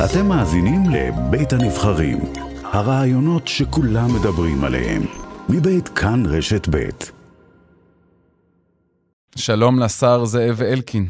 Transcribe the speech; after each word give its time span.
אתם 0.00 0.26
מאזינים 0.28 0.82
לבית 0.90 1.52
הנבחרים, 1.52 2.18
הרעיונות 2.64 3.48
שכולם 3.48 4.08
מדברים 4.14 4.64
עליהם, 4.64 5.02
מבית 5.48 5.88
כאן 5.88 6.22
רשת 6.26 6.68
בית. 6.68 7.12
שלום 9.36 9.78
לשר 9.78 10.24
זאב 10.24 10.62
אלקין. 10.62 11.06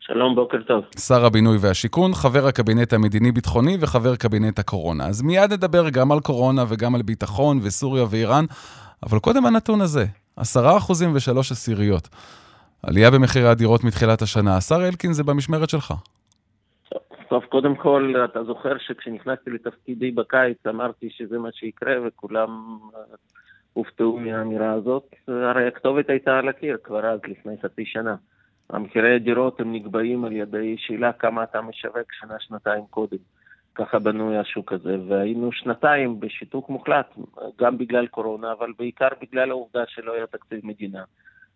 שלום, 0.00 0.34
בוקר 0.34 0.58
טוב. 0.66 0.84
שר 0.98 1.24
הבינוי 1.24 1.58
והשיכון, 1.60 2.14
חבר 2.14 2.46
הקבינט 2.46 2.92
המדיני-ביטחוני 2.92 3.76
וחבר 3.80 4.16
קבינט 4.16 4.58
הקורונה. 4.58 5.06
אז 5.06 5.22
מיד 5.22 5.52
נדבר 5.52 5.88
גם 5.88 6.12
על 6.12 6.20
קורונה 6.20 6.64
וגם 6.68 6.94
על 6.94 7.02
ביטחון 7.02 7.60
וסוריה 7.62 8.04
ואיראן, 8.10 8.44
אבל 9.02 9.18
קודם 9.18 9.46
הנתון 9.46 9.80
הזה, 9.80 10.06
עשרה 10.36 10.76
אחוזים 10.76 11.10
ושלוש 11.14 11.52
עשיריות. 11.52 12.08
עלייה 12.82 13.10
במחירי 13.10 13.48
הדירות 13.48 13.84
מתחילת 13.84 14.22
השנה. 14.22 14.56
השר 14.56 14.88
אלקין, 14.88 15.12
זה 15.12 15.24
במשמרת 15.24 15.70
שלך. 15.70 15.94
טוב, 17.28 17.44
קודם 17.44 17.74
כל, 17.74 18.14
אתה 18.24 18.44
זוכר 18.44 18.78
שכשנכנסתי 18.78 19.50
לתפקידי 19.50 20.10
בקיץ 20.10 20.66
אמרתי 20.66 21.10
שזה 21.10 21.38
מה 21.38 21.48
שיקרה 21.52 21.94
וכולם 22.04 22.78
הופתעו 23.72 24.18
מהאמירה 24.20 24.72
הזאת. 24.72 25.14
הרי 25.28 25.66
הכתובת 25.66 26.10
הייתה 26.10 26.38
על 26.38 26.48
הקיר 26.48 26.76
כבר 26.84 27.06
אז, 27.06 27.20
לפני 27.28 27.54
חצי 27.62 27.84
שנה. 27.86 28.16
המחירי 28.70 29.14
הדירות 29.14 29.60
הם 29.60 29.72
נקבעים 29.72 30.24
על 30.24 30.32
ידי 30.32 30.76
שאלה 30.78 31.12
כמה 31.12 31.42
אתה 31.42 31.60
משווק 31.60 32.12
שנה-שנתיים 32.20 32.84
קודם. 32.90 33.18
ככה 33.74 33.98
בנוי 33.98 34.36
השוק 34.38 34.72
הזה, 34.72 34.96
והיינו 35.08 35.52
שנתיים 35.52 36.20
בשיתוק 36.20 36.68
מוחלט, 36.68 37.14
גם 37.58 37.78
בגלל 37.78 38.06
קורונה, 38.06 38.52
אבל 38.52 38.72
בעיקר 38.78 39.08
בגלל 39.20 39.50
העובדה 39.50 39.84
שלא 39.86 40.12
היה 40.14 40.26
תקציב 40.26 40.60
מדינה. 40.66 41.04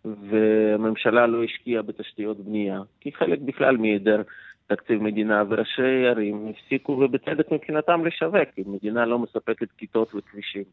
והממשלה 0.04 1.26
לא 1.26 1.44
השקיעה 1.44 1.82
בתשתיות 1.82 2.40
בנייה, 2.40 2.80
כי 3.00 3.12
חלק 3.12 3.38
בכלל 3.38 3.76
מהיעדר 3.76 4.22
תקציב 4.66 5.02
מדינה, 5.02 5.42
וראשי 5.48 6.06
ערים 6.06 6.48
הפסיקו, 6.50 6.92
ובצדק 6.92 7.52
מבחינתם, 7.52 8.06
לשווק. 8.06 8.48
אם 8.58 8.72
מדינה 8.72 9.06
לא 9.06 9.18
מספקת 9.18 9.68
כיתות 9.78 10.14
וכבישים, 10.14 10.64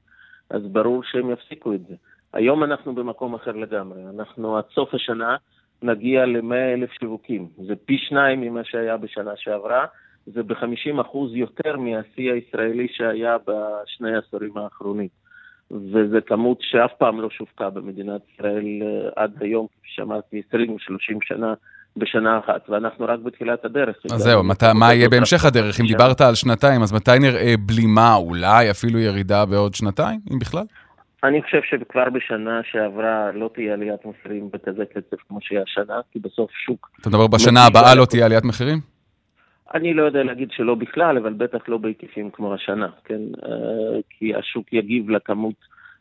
אז 0.50 0.62
ברור 0.64 1.04
שהם 1.04 1.32
יפסיקו 1.32 1.73
את 1.73 1.88
זה. 1.88 1.95
היום 2.34 2.64
אנחנו 2.64 2.95
במקום 2.95 3.34
אחר 3.34 3.52
לגמרי. 3.52 4.02
אנחנו 4.16 4.58
עד 4.58 4.64
סוף 4.73 4.94
השנה 4.94 5.36
נגיע 5.82 6.26
ל-100 6.26 6.73
אלף 6.73 6.92
שיווקים. 7.00 7.48
זה 7.58 7.76
פי 7.86 7.98
שניים 7.98 8.42
ממה 8.42 8.64
שהיה 8.64 8.98
בשנה 8.98 9.32
שעברה. 9.36 9.86
זה 10.26 10.44
ב-50% 10.44 11.17
יותר 11.32 11.78
מהשיא 11.78 12.32
הישראלי 12.34 12.88
שהיה 12.92 13.38
בשני 13.48 14.16
העשורים 14.16 14.58
האחרונים. 14.58 15.08
וזו 15.72 16.17
כמות 16.26 16.58
שאף 16.62 16.92
פעם 16.98 17.22
לא 17.22 17.30
שווקה 17.30 17.70
במדינת 17.70 18.22
ישראל 18.34 18.66
אה, 18.82 19.10
עד 19.23 19.44
היום, 19.44 19.67
כפי 19.67 19.88
שאמרתי, 19.88 20.42
20 20.48 20.80
30 20.80 21.22
שנה 21.22 21.54
בשנה 21.98 22.40
אחת, 22.40 22.70
ואנחנו 22.70 23.06
רק 23.06 23.20
בתחילת 23.20 23.66
הדרך. 23.66 23.95
אז 24.12 24.22
זהו, 24.22 24.44
מת, 24.44 24.64
מה 24.64 24.94
יהיה 24.94 25.09
בהמשך 25.09 25.45
הדרך? 25.45 25.80
אם 25.80 25.86
דיברת 25.86 26.22
על 26.22 26.36
שנתיים, 26.36 26.82
אז 26.82 26.94
מתי 26.94 27.20
נראה 27.20 27.54
בלימה, 27.59 28.16
אולי 28.16 28.72
אפילו 28.72 29.00
ירידה 29.00 29.45
בעוד 29.45 29.76
שנתיים, 29.76 30.20
אם 30.34 30.40
בכלל? 30.40 30.64
אני 31.23 31.42
חושב 31.42 31.60
שכבר 31.70 32.10
בשנה 32.10 32.62
שעברה 32.72 33.32
לא 33.32 33.50
תהיה 33.54 33.73
עליית 33.73 34.06
מחירים 34.06 34.50
בכזה 34.54 34.86
קצב 34.86 35.17
כמו 35.28 35.38
שהיא 35.42 35.60
השנה, 35.60 36.00
כי 36.12 36.20
בסוף 36.20 36.52
שוק... 36.52 36.90
אתה 37.02 37.10
מדבר 37.10 37.28
בשנה 37.28 37.66
הבאה 37.66 37.95
לא 37.95 38.06
תהיה 38.06 38.26
עליית 38.26 38.44
מחירים? 38.45 38.80
אני 39.73 39.94
לא 39.94 40.04
יודע 40.04 40.23
להגיד 40.23 40.50
שלא 40.52 40.76
בכלל, 40.76 41.17
אבל 41.17 41.34
בטח 41.34 41.60
לא 41.67 41.78
בהיקפים 41.78 42.30
כמו 42.32 42.54
השנה, 42.54 42.88
כן? 43.06 43.22
אה, 43.45 44.00
כי 44.10 44.36
השוק 44.36 44.73
יגיב 44.73 45.10
לכמות 45.10 45.56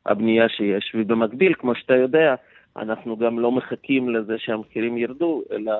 הבנייה 0.07 0.49
שיש, 0.49 0.93
ובמקביל, 0.95 1.55
כמו 1.59 1.75
שאתה 1.75 1.95
יודע, 1.95 2.35
אנחנו 2.83 3.17
גם 3.17 3.39
לא 3.39 3.53
מחכים 3.53 4.09
לזה 4.09 4.35
שהמחירים 4.39 4.99
ירדו, 4.99 5.43
אלא 5.53 5.73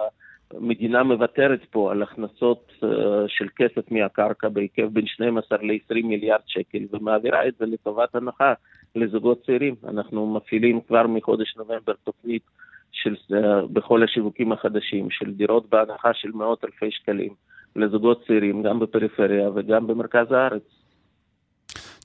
המדינה 0.55 1.03
מוותרת 1.03 1.61
פה 1.71 1.91
על 1.93 2.03
הכנסות 2.03 2.73
uh, 2.81 2.87
של 3.27 3.47
כסף 3.57 3.91
מהקרקע 3.91 4.49
בהיקף 4.49 4.85
בין 4.93 5.07
12 5.07 5.59
ל-20 5.63 6.05
מיליארד 6.05 6.41
שקל, 6.47 6.79
ומעבירה 6.93 7.49
את 7.49 7.55
זה 7.59 7.67
לטובת 7.67 8.15
הנחה 8.15 8.53
לזוגות 8.95 9.47
צעירים. 9.47 9.75
אנחנו 9.89 10.35
מפעילים 10.35 10.81
כבר 10.81 11.07
מחודש 11.07 11.57
נובמבר 11.57 11.93
תוכנית 12.05 12.43
של, 12.93 13.15
uh, 13.15 13.37
בכל 13.73 14.03
השיווקים 14.03 14.53
החדשים 14.53 15.11
של 15.11 15.35
דירות 15.35 15.69
בהנחה 15.69 16.15
של 16.15 16.31
מאות 16.35 16.65
אלפי 16.65 16.91
שקלים 16.91 17.35
לזוגות 17.77 18.25
צעירים, 18.27 18.63
גם 18.63 18.79
בפריפריה 18.79 19.51
וגם 19.55 19.87
במרכז 19.87 20.33
הארץ. 20.33 20.78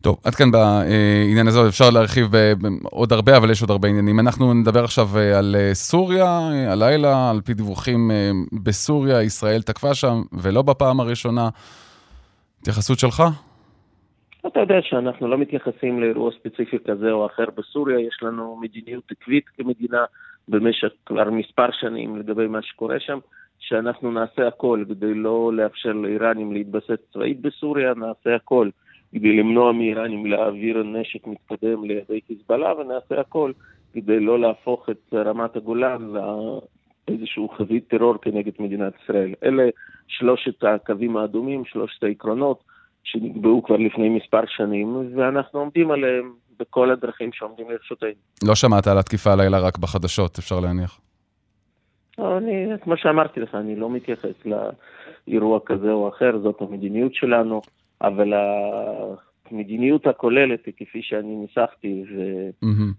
טוב, 0.04 0.18
עד 0.26 0.36
כאן 0.36 0.52
בעניין 0.52 1.48
הזה, 1.48 1.60
אפשר 1.68 1.90
להרחיב 1.94 2.28
עוד 2.84 3.14
הרבה, 3.14 3.38
אבל 3.38 3.52
יש 3.52 3.62
עוד 3.62 3.72
הרבה 3.72 3.88
עניינים. 3.88 4.20
אנחנו 4.20 4.54
נדבר 4.54 4.84
עכשיו 4.84 5.08
אה, 5.18 5.40
על 5.40 5.56
אה, 5.60 5.74
סוריה, 5.74 6.26
אה, 6.26 6.72
הלילה, 6.72 7.30
על 7.30 7.42
פי 7.42 7.54
דיווחים 7.54 8.12
בסוריה, 8.64 9.22
ישראל 9.22 9.62
תקפה 9.62 9.94
שם, 9.94 10.22
ולא 10.44 10.62
בפעם 10.62 11.00
הראשונה. 11.00 11.50
התייחסות 12.62 13.00
שלך? 13.00 13.24
אתה 14.48 14.60
יודע 14.60 14.80
שאנחנו 14.82 15.28
לא 15.28 15.38
מתייחסים 15.38 16.02
לאירוע 16.02 16.32
ספציפי 16.40 16.78
כזה 16.88 17.12
או 17.12 17.26
אחר 17.26 17.46
בסוריה, 17.58 18.00
יש 18.00 18.20
לנו 18.22 18.58
מדיניות 18.62 19.04
עקבית 19.12 19.46
כמדינה 19.58 20.06
במשך 20.48 20.90
כבר 21.06 21.30
מספר 21.30 21.72
שנים 21.72 22.18
לגבי 22.18 22.48
מה 22.48 22.62
שקורה 22.62 23.00
שם, 23.00 23.20
שאנחנו 23.60 24.12
נעשה 24.12 24.48
הכל 24.48 24.84
כדי 24.90 25.14
לא 25.14 25.52
לאפשר 25.54 25.92
לאיראנים 25.92 26.54
להתבסס 26.54 27.00
צבאית 27.14 27.42
בסוריה, 27.42 27.94
נעשה 27.94 28.36
הכל 28.36 28.70
כדי 29.14 29.38
למנוע 29.38 29.72
מאיראנים 29.72 30.26
להעביר 30.26 30.84
נשק 30.84 31.28
מתקדם 31.28 31.84
לידי 31.84 32.20
חיזבאללה, 32.28 32.74
ונעשה 32.74 33.20
הכל 33.20 33.52
כדי 33.94 34.20
לא 34.20 34.40
להפוך 34.40 34.90
את 34.90 35.14
רמת 35.14 35.56
הגולן 35.56 36.14
לאיזשהו 37.08 37.50
חבית 37.50 37.88
טרור 37.88 38.18
כנגד 38.22 38.52
מדינת 38.60 38.94
ישראל. 39.04 39.34
אלה 39.44 39.64
שלושת 40.08 40.64
הקווים 40.64 41.18
האדומים, 41.18 41.66
שלושת 41.66 42.04
העקרונות 42.04 42.64
שנקבעו 43.04 43.64
כבר 43.64 43.78
לפני 43.78 44.10
מספר 44.10 44.42
שנים, 44.48 45.12
ואנחנו 45.16 45.60
עומדים 45.60 45.92
עליהם 45.92 46.34
בכל 46.60 46.92
הדרכים 46.92 47.30
שעומדים 47.34 47.70
לרשותנו. 47.70 48.10
לא 48.48 48.56
שמעת 48.56 48.88
על 48.88 48.98
התקיפה 48.98 49.32
הלילה 49.32 49.60
רק 49.60 49.78
בחדשות, 49.78 50.38
אפשר 50.38 50.60
להניח. 50.60 51.00
לא, 52.18 52.38
אני, 52.38 52.66
כמו 52.82 52.98
שאמרתי 52.98 53.40
לך, 53.40 53.56
אני 53.56 53.76
לא 53.76 53.90
מתייחס 53.90 54.46
לאירוע 54.46 55.60
כזה 55.66 55.92
או 55.92 56.10
אחר, 56.10 56.40
זאת 56.44 56.62
המדיניות 56.62 57.14
שלנו. 57.16 57.62
אבל 58.04 58.34
המדיניות 59.52 60.08
הכוללת, 60.08 60.60
כפי 60.78 61.02
שאני 61.02 61.36
ניסחתי, 61.36 62.04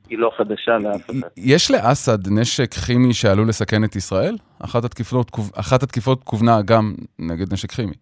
היא 0.08 0.18
לא 0.18 0.30
חדשה 0.36 0.78
לאף 0.78 1.10
אחד. 1.10 1.28
יש 1.36 1.70
לאסד 1.70 2.18
נשק 2.40 2.74
כימי 2.74 3.14
שעלול 3.14 3.48
לסכן 3.48 3.84
את 3.84 3.96
ישראל? 3.96 4.36
אחת 4.64 4.84
התקיפות, 4.84 5.30
אחת 5.54 5.82
התקיפות 5.82 6.24
כוונה 6.24 6.62
גם 6.62 6.94
נגד 7.18 7.52
נשק 7.52 7.70
כימי. 7.70 7.94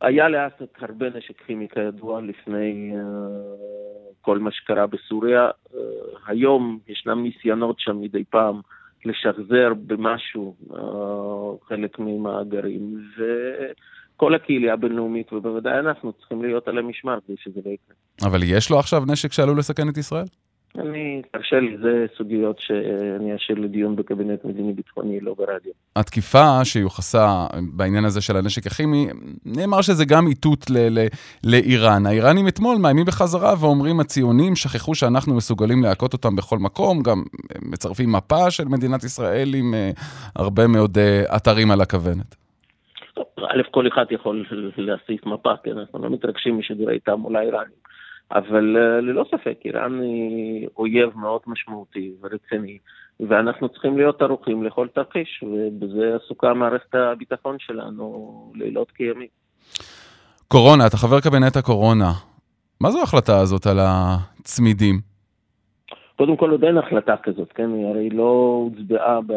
היה 0.00 0.28
לאסד 0.28 0.64
הרבה 0.78 1.06
נשק 1.16 1.40
כימי 1.46 1.68
כידוע 1.68 2.20
לפני 2.20 2.92
uh, 2.94 2.98
כל 4.20 4.38
מה 4.38 4.50
שקרה 4.52 4.86
בסוריה. 4.86 5.48
Uh, 5.48 5.76
היום 6.26 6.78
ישנם 6.88 7.22
ניסיונות 7.22 7.80
שם 7.80 8.00
מדי 8.00 8.24
פעם 8.24 8.60
לשחזר 9.04 9.72
במשהו 9.86 10.54
uh, 10.70 10.74
חלק 11.68 11.98
ממאגרים, 11.98 12.96
ו... 13.18 13.22
כל 14.16 14.34
הקהילה 14.34 14.72
הבינלאומית, 14.72 15.32
ובוודאי 15.32 15.78
אנחנו 15.78 16.12
צריכים 16.12 16.42
להיות 16.42 16.68
על 16.68 16.78
המשמר 16.78 17.18
כדי 17.26 17.36
שזה 17.38 17.60
לא 17.64 17.70
יקרה. 17.70 17.96
אבל 18.30 18.42
יש 18.42 18.70
לו 18.70 18.78
עכשיו 18.78 19.02
נשק 19.06 19.32
שעלול 19.32 19.58
לסכן 19.58 19.88
את 19.88 19.96
ישראל? 19.96 20.26
אני, 20.78 21.22
תרשה 21.32 21.60
לי, 21.60 21.76
זה 21.82 22.06
סוגיות 22.16 22.58
שאני 22.58 23.36
אשאיר 23.36 23.58
לדיון 23.58 23.96
בקבינט 23.96 24.44
מדיני-ביטחוני, 24.44 25.20
לא 25.20 25.34
ברדיו. 25.38 25.72
התקיפה 25.96 26.64
שיוחסה 26.64 27.46
בעניין 27.72 28.04
הזה 28.04 28.20
של 28.20 28.36
הנשק 28.36 28.66
הכימי, 28.66 29.06
נאמר 29.44 29.82
שזה 29.82 30.04
גם 30.04 30.26
איתות 30.26 30.66
לאיראן. 31.44 32.06
האיראנים 32.06 32.48
אתמול 32.48 32.76
מאיימים 32.76 33.04
בחזרה 33.04 33.54
ואומרים, 33.60 34.00
הציונים 34.00 34.56
שכחו 34.56 34.94
שאנחנו 34.94 35.34
מסוגלים 35.34 35.82
להכות 35.82 36.12
אותם 36.12 36.36
בכל 36.36 36.58
מקום, 36.58 37.02
גם 37.02 37.22
מצרפים 37.62 38.12
מפה 38.12 38.50
של 38.50 38.68
מדינת 38.68 39.04
ישראל 39.04 39.54
עם 39.54 39.74
uh, 39.74 40.00
הרבה 40.36 40.66
מאוד 40.66 40.98
uh, 40.98 41.36
אתרים 41.36 41.70
על 41.70 41.80
הכוונת. 41.80 42.43
א', 43.44 43.62
כל 43.70 43.88
אחד 43.88 44.04
יכול 44.10 44.46
להוסיף 44.76 45.26
מפה, 45.26 45.52
כן, 45.64 45.78
אנחנו 45.78 45.98
לא 45.98 46.10
מתרגשים 46.10 46.58
משידורי 46.58 46.98
תעמולה 46.98 47.40
איראנים. 47.40 47.76
אבל 48.32 48.76
אה, 48.76 49.00
ללא 49.00 49.24
ספק, 49.30 49.58
איראן 49.64 50.00
היא 50.00 50.68
אויב 50.76 51.16
מאוד 51.16 51.40
משמעותי 51.46 52.12
ורציני, 52.20 52.78
ואנחנו 53.20 53.68
צריכים 53.68 53.96
להיות 53.98 54.22
ערוכים 54.22 54.62
לכל 54.62 54.88
תרחיש, 54.94 55.42
ובזה 55.42 56.16
עסוקה 56.16 56.54
מערכת 56.54 56.94
הביטחון 56.94 57.56
שלנו 57.58 58.52
לילות 58.54 58.90
כימים. 58.90 59.28
קורונה, 60.48 60.86
אתה 60.86 60.96
חבר 60.96 61.20
קבינט 61.20 61.56
הקורונה. 61.56 62.12
מה 62.80 62.90
זו 62.90 63.00
ההחלטה 63.00 63.40
הזאת 63.40 63.66
על 63.66 63.78
הצמידים? 63.80 65.00
קודם 66.16 66.36
כל 66.36 66.50
עוד 66.50 66.64
אין 66.64 66.78
החלטה 66.78 67.14
כזאת, 67.22 67.52
כן? 67.52 67.70
היא 67.74 67.86
הרי 67.86 68.10
לא 68.10 68.60
הוצבעה 68.70 69.20
ב... 69.20 69.32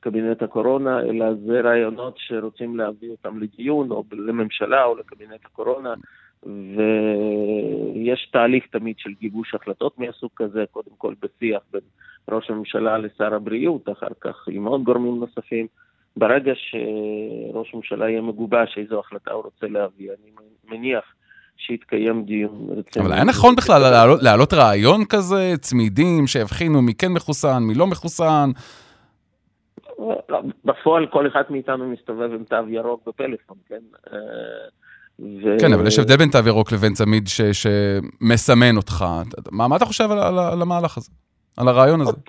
קבינט 0.00 0.42
הקורונה, 0.42 1.00
אלא 1.00 1.26
זה 1.46 1.60
רעיונות 1.60 2.14
שרוצים 2.16 2.76
להביא 2.76 3.10
אותם 3.10 3.38
לדיון 3.40 3.90
או 3.90 4.04
לממשלה 4.12 4.84
או 4.84 4.96
לקבינט 4.96 5.44
הקורונה, 5.44 5.94
ויש 6.46 8.28
תהליך 8.32 8.64
תמיד 8.72 8.94
של 8.98 9.10
גיבוש 9.20 9.54
החלטות 9.54 9.98
מהסוג 9.98 10.30
כזה, 10.36 10.64
קודם 10.70 10.90
כל 10.98 11.14
בשיח 11.22 11.62
בין 11.72 11.80
ראש 12.30 12.50
הממשלה 12.50 12.98
לשר 12.98 13.34
הבריאות, 13.34 13.88
אחר 13.88 14.12
כך 14.20 14.48
עם 14.50 14.64
עוד 14.64 14.84
גורמים 14.84 15.20
נוספים 15.20 15.66
ברגע 16.16 16.52
שראש 16.54 17.74
הממשלה 17.74 18.10
יהיה 18.10 18.20
מגובש 18.20 18.78
איזו 18.78 19.00
החלטה 19.00 19.32
הוא 19.32 19.44
רוצה 19.44 19.66
להביא, 19.66 20.10
אני 20.10 20.30
מניח 20.70 21.04
שיתקיים 21.56 22.24
דיון 22.24 22.68
רציני. 22.70 23.04
אבל 23.04 23.14
היה 23.14 23.24
נכון 23.24 23.56
בכלל 23.56 23.82
להעלות, 24.22 24.54
רעיון 24.54 25.04
כזה, 25.04 25.52
צמידים 25.60 26.26
שיבחינו 26.26 26.82
מי 26.82 26.94
כן 26.94 27.12
מחוסן, 27.12 27.62
מי 27.62 27.74
לא 27.74 27.86
מחוסן? 27.86 28.50
בפועל 30.64 31.06
כל 31.06 31.26
אחד 31.26 31.42
מאיתנו 31.50 31.88
מסתובב 31.88 32.32
עם 32.32 32.44
תו 32.44 32.68
ירוק 32.68 33.08
בפלאפון, 33.08 33.56
כן? 33.68 33.80
אה, 34.12 34.18
ו... 35.20 35.56
כן, 35.60 35.72
אבל 35.72 35.86
יש 35.86 35.98
הבדל 35.98 36.16
בין 36.16 36.28
תו 36.30 36.38
ירוק 36.46 36.72
לבין 36.72 36.92
צמיד 36.92 37.28
ש... 37.28 37.40
שמסמן 37.40 38.76
אותך. 38.76 39.04
מה, 39.52 39.68
מה 39.68 39.76
אתה 39.76 39.84
חושב 39.84 40.04
על, 40.10 40.18
על, 40.18 40.38
על 40.38 40.62
המהלך 40.62 40.96
הזה? 40.96 41.10
על 41.56 41.68
הרעיון 41.68 42.00
הזה? 42.00 42.10
עוד, 42.10 42.20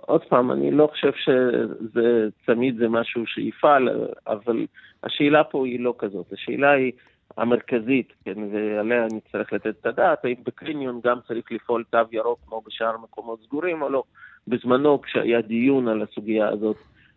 עוד 0.00 0.24
פעם, 0.28 0.52
אני 0.52 0.70
לא 0.70 0.86
חושב 0.86 1.12
שזה 1.12 2.28
צמיד 2.46 2.76
זה 2.76 2.88
משהו 2.88 3.26
שיפעל, 3.26 3.88
אבל 4.26 4.66
השאלה 5.02 5.44
פה 5.44 5.66
היא 5.66 5.80
לא 5.80 5.94
כזאת. 5.98 6.32
השאלה 6.32 6.70
היא 6.70 6.92
המרכזית, 7.36 8.12
כן, 8.24 8.34
ועליה 8.52 9.04
אני 9.04 9.20
צריך 9.32 9.52
לתת 9.52 9.74
את 9.80 9.86
הדעת, 9.86 10.24
האם 10.24 10.34
בקניון 10.44 11.00
גם 11.04 11.18
צריך 11.28 11.52
לפעול 11.52 11.84
תו 11.90 11.98
ירוק 12.12 12.38
כמו 12.46 12.62
בשאר 12.66 12.96
מקומות 13.02 13.40
סגורים 13.46 13.82
או 13.82 13.88
לא. 13.88 14.02
בזמנו, 14.48 15.02
כשהיה 15.02 15.40
דיון 15.40 15.88
על 15.88 16.02
הסוגיה 16.02 16.48
הזאת, 16.48 16.76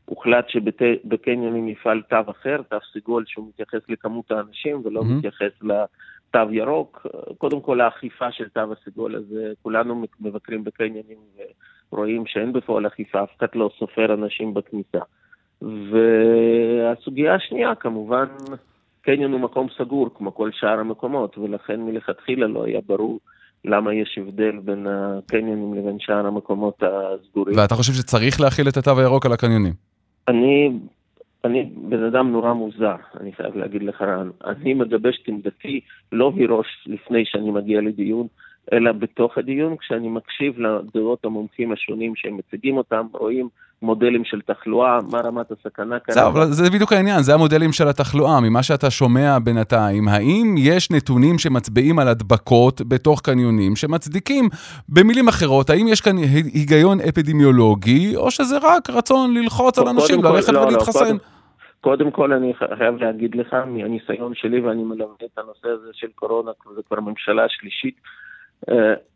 הוחלט 0.09 0.49
שבקניונים 0.49 1.67
יפעל 1.67 2.01
תו 2.09 2.31
אחר, 2.31 2.61
תו 2.69 2.77
סגול 2.93 3.23
שהוא 3.27 3.47
מתייחס 3.49 3.89
לכמות 3.89 4.31
האנשים 4.31 4.81
ולא 4.85 5.01
mm-hmm. 5.01 5.05
מתייחס 5.05 5.51
לתו 5.61 6.51
ירוק. 6.51 7.07
קודם 7.37 7.61
כל 7.61 7.81
האכיפה 7.81 8.31
של 8.31 8.49
תו 8.49 8.61
הסגול 8.73 9.15
הזה, 9.15 9.51
כולנו 9.61 10.03
מבקרים 10.19 10.63
בקניונים 10.63 11.17
ורואים 11.93 12.23
שאין 12.25 12.53
בפועל 12.53 12.87
אכיפה, 12.87 13.23
אף 13.23 13.29
אחד 13.37 13.47
לא 13.55 13.69
סופר 13.79 14.13
אנשים 14.13 14.53
בכניסה. 14.53 14.99
והסוגיה 15.61 17.35
השנייה, 17.35 17.75
כמובן, 17.75 18.25
קניון 19.01 19.31
הוא 19.31 19.41
מקום 19.41 19.67
סגור 19.77 20.09
כמו 20.17 20.35
כל 20.35 20.49
שאר 20.53 20.79
המקומות, 20.79 21.37
ולכן 21.37 21.81
מלכתחילה 21.81 22.47
לא 22.47 22.65
היה 22.65 22.79
ברור 22.85 23.19
למה 23.65 23.93
יש 23.93 24.17
הבדל 24.21 24.59
בין 24.63 24.87
הקניונים 24.89 25.73
לבין 25.73 25.99
שאר 25.99 26.27
המקומות 26.27 26.83
הסגורים. 26.83 27.57
ואתה 27.57 27.75
חושב 27.75 27.93
שצריך 27.93 28.41
להכיל 28.41 28.67
את 28.69 28.77
התו 28.77 28.99
הירוק 28.99 29.25
על 29.25 29.33
הקניונים? 29.33 29.86
אני, 30.27 30.69
אני 31.43 31.69
בן 31.75 32.03
אדם 32.03 32.31
נורא 32.31 32.53
מוזר, 32.53 32.95
אני 33.19 33.31
חייב 33.33 33.55
להגיד 33.55 33.83
לך. 33.83 34.03
אני 34.45 34.73
מגבש 34.73 35.19
את 35.23 35.27
עמדתי 35.27 35.79
לא 36.11 36.31
מראש 36.31 36.67
לפני 36.85 37.25
שאני 37.25 37.51
מגיע 37.51 37.81
לדיון, 37.81 38.27
אלא 38.73 38.91
בתוך 38.91 39.37
הדיון, 39.37 39.77
כשאני 39.77 40.09
מקשיב 40.09 40.59
לדעות 40.59 41.25
המומחים 41.25 41.71
השונים 41.71 42.13
שהם 42.15 42.37
מציגים 42.37 42.77
אותם, 42.77 43.07
רואים 43.13 43.49
מודלים 43.81 44.25
של 44.25 44.41
תחלואה, 44.41 44.99
מה 45.11 45.19
רמת 45.19 45.51
הסכנה 45.51 45.99
כאן. 45.99 46.23
אבל 46.23 46.45
זה 46.45 46.69
בדיוק 46.69 46.93
העניין, 46.93 47.21
זה 47.21 47.33
המודלים 47.33 47.71
של 47.71 47.87
התחלואה, 47.87 48.39
ממה 48.39 48.63
שאתה 48.63 48.89
שומע 48.89 49.39
בינתיים. 49.43 50.07
האם 50.07 50.55
יש 50.57 50.91
נתונים 50.91 51.39
שמצביעים 51.39 51.99
על 51.99 52.07
הדבקות 52.07 52.81
בתוך 52.87 53.21
קניונים 53.21 53.75
שמצדיקים, 53.75 54.49
במילים 54.89 55.27
אחרות, 55.27 55.69
האם 55.69 55.87
יש 55.87 56.01
כאן 56.01 56.17
היגיון 56.53 56.97
אפידמיולוגי, 57.09 58.15
או 58.15 58.31
שזה 58.31 58.57
רק 58.61 58.89
רצון 58.89 59.33
ללחוץ 59.33 59.79
על 59.79 59.87
אנשים 59.87 60.23
ללכת 60.23 60.53
לא, 60.53 60.61
לא 60.61 60.65
ולהתחסן? 60.65 60.99
לא, 60.99 61.09
קודם... 61.09 61.17
קודם 61.81 62.11
כל 62.11 62.33
אני 62.33 62.53
חייב 62.77 62.95
להגיד 62.95 63.35
לך, 63.35 63.53
מהניסיון 63.53 64.33
שלי, 64.35 64.59
ואני 64.59 64.83
מלמד 64.83 65.21
את 65.25 65.37
הנושא 65.37 65.67
הזה 65.67 65.89
של 65.93 66.07
קורונה, 66.15 66.51
זה 66.75 66.81
כבר 66.87 66.99
ממשלה 66.99 67.45
שלישית, 67.49 67.95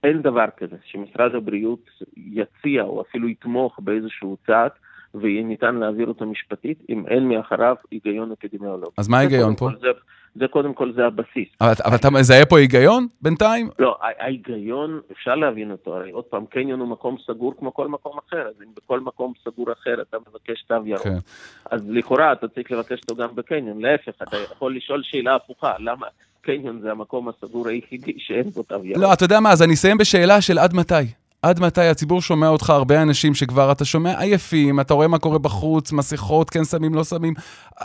אין 0.04 0.22
דבר 0.22 0.46
כזה 0.58 0.76
שמשרד 0.86 1.36
הבריאות 1.36 1.90
יציע 2.18 2.84
או 2.84 3.02
אפילו 3.02 3.30
יתמוך 3.30 3.80
באיזשהו 3.80 4.38
צעד 4.48 4.72
ויהיה 5.16 5.44
ניתן 5.44 5.76
להעביר 5.76 6.08
אותו 6.08 6.26
משפטית 6.26 6.84
אם 6.90 7.08
אין 7.08 7.28
מאחריו 7.28 7.76
היגיון 7.92 8.32
אפידמיולוגי. 8.32 8.92
אז 8.98 9.08
מה 9.08 9.18
ההיגיון 9.18 9.56
פה? 9.56 9.70
זה, 9.80 9.88
זה 10.36 10.48
קודם 10.48 10.74
כל 10.74 10.94
זה 10.94 11.06
הבסיס. 11.06 11.48
אבל, 11.62 11.74
אבל 11.86 11.96
אתה 11.96 12.10
מזהה 12.10 12.46
פה 12.46 12.60
היגיון 12.60 13.08
בינתיים? 13.22 13.70
לא, 13.80 13.98
ההיגיון 14.02 15.00
אפשר 15.12 15.36
להבין 15.36 15.72
אותו, 15.72 15.96
הרי 15.96 16.12
עוד 16.12 16.24
פעם 16.24 16.46
קניון 16.46 16.80
הוא 16.80 16.88
מקום 16.88 17.18
סגור 17.28 17.54
כמו 17.60 17.74
כל 17.74 17.88
מקום 17.88 18.18
אחר, 18.28 18.48
אז 18.48 18.54
אם 18.62 18.68
בכל 18.78 19.00
מקום 19.00 19.34
סגור 19.44 19.72
אחר 19.72 20.02
אתה 20.02 20.18
מבקש 20.30 20.64
תו 20.68 20.76
ירוק, 20.86 21.04
כן. 21.04 21.18
אז 21.72 21.90
לכאורה 21.90 22.32
אתה 22.32 22.48
צריך 22.48 22.72
לבקש 22.72 23.00
אותו 23.02 23.16
גם 23.16 23.30
בקניון, 23.36 23.82
להפך, 23.82 24.22
אתה 24.24 24.38
יכול 24.38 24.76
לשאול 24.76 25.02
שאלה 25.04 25.36
הפוכה, 25.36 25.74
למה? 25.80 26.08
קניון 26.42 26.80
זה 26.82 26.92
המקום 26.92 27.30
הסגור 27.30 27.68
היחידי 27.68 28.14
שאין 28.18 28.50
בו 28.50 28.64
תו 28.64 28.76
ירוק. 28.84 29.04
לא, 29.04 29.14
אתה 29.14 29.26
יודע 29.26 29.40
מה, 29.40 29.52
אז 29.52 29.62
אני 29.62 29.74
אסיים 29.74 29.98
בשאלה 29.98 30.42
של 30.42 30.58
עד 30.58 30.74
מתי. 30.74 31.21
עד 31.44 31.60
מתי 31.60 31.82
הציבור 31.82 32.22
שומע 32.22 32.48
אותך, 32.48 32.70
הרבה 32.70 33.02
אנשים 33.02 33.34
שכבר 33.34 33.72
אתה 33.72 33.86
שומע 33.86 34.20
עייפים, 34.20 34.80
אתה 34.80 34.94
רואה 34.94 35.08
מה 35.08 35.20
קורה 35.20 35.40
בחוץ, 35.40 35.92
מסכות, 35.92 36.50
כן 36.50 36.64
שמים, 36.64 36.94
לא 36.94 37.04
שמים. 37.04 37.34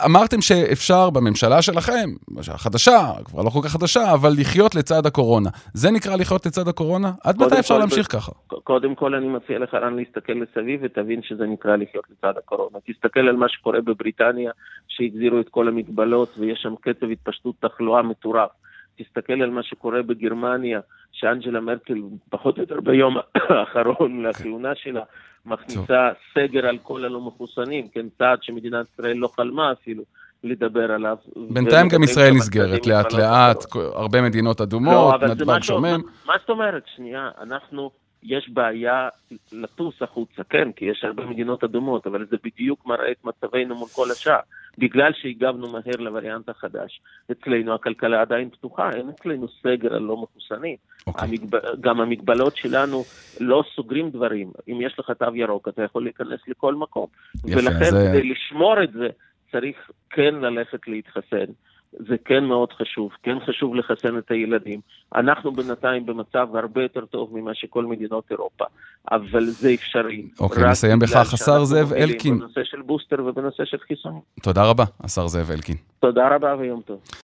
אמרתם 0.05 0.41
שאפשר 0.41 1.09
בממשלה 1.09 1.61
שלכם, 1.61 2.09
החדשה, 2.37 3.11
כבר 3.25 3.41
לא 3.41 3.49
כל 3.49 3.59
כך 3.63 3.71
חדשה, 3.71 4.13
אבל 4.13 4.29
לחיות 4.39 4.75
לצד 4.75 5.05
הקורונה. 5.05 5.49
זה 5.73 5.91
נקרא 5.91 6.15
לחיות 6.15 6.45
לצד 6.45 6.67
הקורונה? 6.67 7.11
עד 7.23 7.41
מתי 7.41 7.59
אפשר 7.59 7.77
להמשיך 7.77 8.11
ככה? 8.11 8.31
קודם 8.63 8.95
כל 8.95 9.15
אני 9.15 9.27
מציע 9.27 9.59
לך, 9.59 9.73
רן, 9.73 9.95
להסתכל 9.95 10.33
מסביב 10.33 10.79
ותבין 10.83 11.21
שזה 11.23 11.45
נקרא 11.45 11.75
לחיות 11.75 12.03
לצד 12.11 12.37
הקורונה. 12.37 12.77
תסתכל 12.87 13.19
על 13.19 13.35
מה 13.35 13.49
שקורה 13.49 13.81
בבריטניה, 13.81 14.51
שהחזירו 14.87 15.39
את 15.39 15.49
כל 15.49 15.67
המגבלות 15.67 16.35
ויש 16.37 16.59
שם 16.63 16.73
קצב 16.81 17.09
התפשטות 17.11 17.55
תחלואה 17.59 18.01
מטורף. 18.01 18.49
תסתכל 18.97 19.41
על 19.41 19.49
מה 19.49 19.63
שקורה 19.63 20.01
בגרמניה, 20.01 20.79
שאנג'לה 21.11 21.59
מרקל, 21.59 22.01
פחות 22.29 22.57
או 22.57 22.61
יותר 22.61 22.81
ביום 22.81 23.17
האחרון 23.49 24.25
לכהונה 24.25 24.75
שלה, 24.75 25.03
מכניסה 25.45 26.09
סגר 26.33 26.67
על 26.67 26.77
כל 26.83 27.05
הלא 27.05 27.21
מחוסנים, 27.21 27.87
כן, 27.87 28.05
צעד 28.17 28.43
שמדינת 28.43 28.85
ישראל 28.93 29.17
לא 29.17 29.27
חלמה 29.27 29.71
אפילו. 29.71 30.03
לדבר 30.43 30.91
עליו. 30.91 31.17
בינתיים 31.49 31.87
גם 31.87 32.03
ישראל 32.03 32.33
נסגרת 32.33 32.87
לאט 32.87 33.13
לאט, 33.13 33.65
הרבה 33.75 34.21
מדינות 34.21 34.61
אדומות, 34.61 35.21
לא, 35.21 35.27
נתב"ג 35.27 35.61
שומם. 35.61 36.01
מה 36.25 36.33
זאת 36.39 36.49
אומרת? 36.49 36.83
שנייה, 36.95 37.29
אנחנו 37.41 37.91
יש 38.23 38.49
בעיה 38.49 39.09
לטוס 39.51 40.01
החוצה, 40.01 40.43
כן, 40.49 40.71
כי 40.71 40.85
יש 40.85 41.03
הרבה 41.03 41.25
מדינות 41.25 41.63
אדומות, 41.63 42.07
אבל 42.07 42.25
זה 42.29 42.37
בדיוק 42.43 42.85
מראה 42.85 43.11
את 43.11 43.25
מצבנו 43.25 43.75
מול 43.75 43.87
כל 43.87 44.11
השאר. 44.11 44.39
בגלל 44.77 45.11
שהגבנו 45.13 45.71
מהר 45.71 45.97
לווריאנט 45.99 46.49
החדש, 46.49 47.01
אצלנו 47.31 47.73
הכלכלה 47.73 48.21
עדיין 48.21 48.49
פתוחה, 48.49 48.89
אין 48.89 49.09
אצלנו 49.09 49.47
סגר 49.47 49.95
על 49.95 50.01
לא 50.01 50.17
מחוסנים. 50.17 50.75
Okay. 50.75 51.03
אוקיי. 51.07 51.27
המגב... 51.29 51.59
גם 51.81 52.01
המגבלות 52.01 52.55
שלנו 52.55 53.03
לא 53.39 53.63
סוגרים 53.75 54.09
דברים. 54.09 54.51
אם 54.67 54.81
יש 54.81 54.99
לך 54.99 55.11
תו 55.11 55.35
ירוק, 55.35 55.67
אתה 55.67 55.83
יכול 55.83 56.03
להיכנס 56.03 56.39
לכל 56.47 56.75
מקום. 56.75 57.07
יפה, 57.35 57.59
ולכן 57.59 57.91
זה... 57.91 58.09
כדי 58.09 58.29
לשמור 58.29 58.83
את 58.83 58.93
זה, 58.93 59.07
צריך 59.51 59.91
כן 60.09 60.35
ללכת 60.35 60.87
להתחסן. 60.87 61.51
זה 61.93 62.15
כן 62.25 62.43
מאוד 62.43 62.73
חשוב, 62.73 63.11
כן 63.23 63.37
חשוב 63.47 63.75
לחסן 63.75 64.17
את 64.17 64.31
הילדים. 64.31 64.79
אנחנו 65.15 65.51
בינתיים 65.51 66.05
במצב 66.05 66.47
הרבה 66.55 66.81
יותר 66.83 67.05
טוב 67.05 67.29
ממה 67.37 67.51
שכל 67.53 67.85
מדינות 67.85 68.23
אירופה, 68.31 68.65
אבל 69.11 69.45
זה 69.45 69.73
אפשרי. 69.73 70.27
אוקיי, 70.39 70.69
נסיים 70.69 70.99
בכך, 70.99 71.33
השר 71.33 71.63
זאב 71.63 71.93
אלקין. 71.93 72.39
בנושא 72.39 72.61
של 72.63 72.81
בוסטר 72.81 73.25
ובנושא 73.25 73.65
של 73.65 73.77
חיסונים. 73.87 74.21
תודה 74.43 74.63
רבה, 74.69 74.83
השר 75.03 75.27
זאב 75.27 75.51
אלקין. 75.51 75.75
תודה 75.99 76.35
רבה 76.35 76.55
ויום 76.59 76.81
טוב. 76.81 76.99